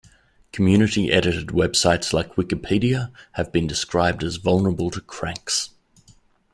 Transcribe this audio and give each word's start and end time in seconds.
Community-edited 0.51 1.49
websites 1.49 2.11
like 2.11 2.33
Wikipedia 2.33 3.11
have 3.33 3.51
been 3.51 3.67
described 3.67 4.23
as 4.23 4.37
vulnerable 4.37 4.89
to 4.89 4.99
cranks. 4.99 5.69